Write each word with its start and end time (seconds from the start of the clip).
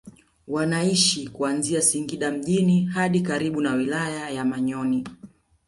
Wanaishi 0.47 1.29
kuanzia 1.29 1.81
Singida 1.81 2.31
mjini 2.31 2.85
hadi 2.85 3.21
karibu 3.21 3.61
na 3.61 3.73
wilaya 3.73 4.29
ya 4.29 4.45
Manyoni 4.45 5.07